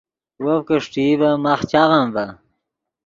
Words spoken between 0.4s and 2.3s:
وف کہ اݰٹئی ڤے ماخ چاغم ڤے